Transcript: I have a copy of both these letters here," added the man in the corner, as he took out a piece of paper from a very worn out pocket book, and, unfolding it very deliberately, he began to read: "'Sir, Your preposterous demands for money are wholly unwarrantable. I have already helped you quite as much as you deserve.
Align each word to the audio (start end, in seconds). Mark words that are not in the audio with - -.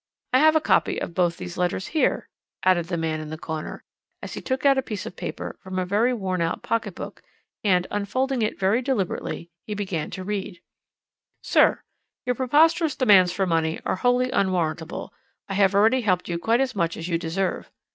I 0.33 0.39
have 0.39 0.55
a 0.55 0.59
copy 0.61 0.99
of 0.99 1.13
both 1.13 1.37
these 1.37 1.57
letters 1.59 1.89
here," 1.89 2.27
added 2.63 2.87
the 2.87 2.97
man 2.97 3.19
in 3.19 3.29
the 3.29 3.37
corner, 3.37 3.83
as 4.23 4.33
he 4.33 4.41
took 4.41 4.65
out 4.65 4.79
a 4.79 4.81
piece 4.81 5.05
of 5.05 5.15
paper 5.15 5.59
from 5.61 5.77
a 5.77 5.85
very 5.85 6.11
worn 6.11 6.41
out 6.41 6.63
pocket 6.63 6.95
book, 6.95 7.21
and, 7.63 7.85
unfolding 7.91 8.41
it 8.41 8.57
very 8.57 8.81
deliberately, 8.81 9.51
he 9.67 9.75
began 9.75 10.09
to 10.09 10.23
read: 10.23 10.59
"'Sir, 11.43 11.83
Your 12.25 12.33
preposterous 12.33 12.95
demands 12.95 13.31
for 13.31 13.45
money 13.45 13.79
are 13.85 13.97
wholly 13.97 14.31
unwarrantable. 14.31 15.13
I 15.47 15.53
have 15.53 15.75
already 15.75 16.01
helped 16.01 16.27
you 16.27 16.39
quite 16.39 16.61
as 16.61 16.75
much 16.75 16.97
as 16.97 17.07
you 17.07 17.19
deserve. 17.19 17.69